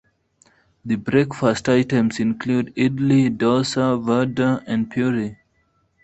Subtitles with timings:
[0.83, 5.37] The breakfast items include Idli, Dosa, Vada, and Puri.